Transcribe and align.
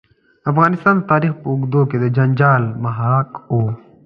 افغانستان 0.51 0.95
د 0.99 1.07
تاریخ 1.11 1.33
په 1.41 1.47
اوږدو 1.51 1.81
کې 1.89 1.97
د 1.99 2.05
جنجال 2.15 2.63
محراق 2.83 3.29
و. 3.51 3.55